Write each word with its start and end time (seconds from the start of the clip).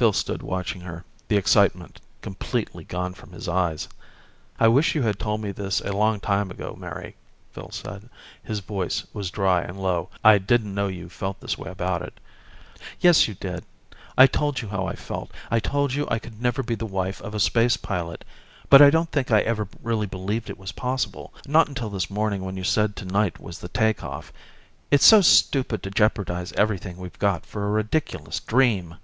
Phil 0.00 0.14
stood 0.14 0.40
watching 0.42 0.80
her, 0.80 1.04
the 1.28 1.36
excitement 1.36 2.00
completely 2.22 2.84
gone 2.84 3.12
from 3.12 3.32
his 3.32 3.46
eyes. 3.46 3.86
"I 4.58 4.66
wish 4.66 4.94
you 4.94 5.02
had 5.02 5.18
told 5.18 5.42
me 5.42 5.52
this 5.52 5.82
a 5.82 5.92
long 5.92 6.20
time 6.20 6.50
ago, 6.50 6.74
Mary," 6.74 7.16
Phil 7.52 7.68
said. 7.70 8.08
His 8.42 8.60
voice 8.60 9.04
was 9.12 9.30
dry 9.30 9.60
and 9.60 9.78
low. 9.78 10.08
"I 10.24 10.38
didn't 10.38 10.74
know 10.74 10.88
you 10.88 11.10
felt 11.10 11.40
this 11.40 11.58
way 11.58 11.70
about 11.70 12.00
it." 12.00 12.18
"Yes, 13.00 13.28
you 13.28 13.34
did. 13.34 13.62
I 14.16 14.26
told 14.26 14.62
you 14.62 14.68
how 14.68 14.86
I 14.86 14.94
felt. 14.96 15.32
I 15.50 15.60
told 15.60 15.92
you 15.92 16.08
I 16.10 16.18
could 16.18 16.40
never 16.40 16.62
be 16.62 16.74
the 16.74 16.86
wife 16.86 17.20
of 17.20 17.34
a 17.34 17.38
space 17.38 17.76
pilot. 17.76 18.24
But 18.70 18.80
I 18.80 18.88
don't 18.88 19.12
think 19.12 19.30
I 19.30 19.42
ever 19.42 19.68
really 19.82 20.06
believed 20.06 20.48
it 20.48 20.58
was 20.58 20.72
possible 20.72 21.34
not 21.46 21.68
until 21.68 21.90
this 21.90 22.08
morning 22.08 22.40
when 22.42 22.56
you 22.56 22.64
said 22.64 22.96
tonight 22.96 23.38
was 23.38 23.58
the 23.58 23.68
take 23.68 24.02
off. 24.02 24.32
It's 24.90 25.04
so 25.04 25.20
stupid 25.20 25.82
to 25.82 25.90
jeopardize 25.90 26.52
everything 26.52 26.96
we've 26.96 27.18
got 27.18 27.44
for 27.44 27.66
a 27.66 27.70
ridiculous 27.70 28.40
dream!" 28.40 28.94